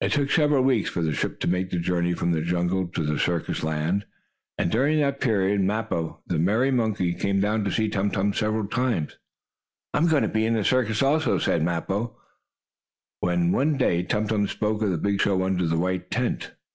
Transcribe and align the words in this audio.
It 0.00 0.12
took 0.12 0.30
several 0.30 0.64
weeks 0.64 0.88
for 0.88 1.02
the 1.02 1.12
ship 1.12 1.38
to 1.40 1.46
make 1.46 1.68
the 1.68 1.78
journey 1.78 2.14
from 2.14 2.32
jungle 2.44 2.78
land 2.78 2.94
to 2.94 3.18
circus 3.18 3.62
land, 3.62 4.06
and, 4.56 4.70
during 4.72 5.00
that 5.00 5.20
period, 5.20 5.60
Mappo, 5.60 6.22
the 6.26 6.38
merry 6.38 6.70
monkey, 6.70 7.12
came 7.12 7.40
down 7.42 7.64
to 7.64 7.70
see 7.70 7.90
Tum 7.90 8.10
Tum 8.10 8.32
several 8.32 8.66
times. 8.66 9.18
"I 9.92 9.98
am 9.98 10.08
going 10.08 10.22
to 10.22 10.30
be 10.30 10.46
in 10.46 10.54
the 10.54 10.64
circus, 10.64 11.02
also," 11.02 11.36
said 11.36 11.62
Mappo, 11.62 12.16
when 13.18 13.52
one 13.52 13.76
day 13.76 14.02
Tum 14.02 14.26
Tum 14.26 14.48
spoke 14.48 14.80
of 14.80 14.92
the 14.92 14.96
big 14.96 15.20
show 15.20 15.42
under 15.42 15.66
the 15.66 15.76
white 15.76 16.10
tent. 16.10 16.52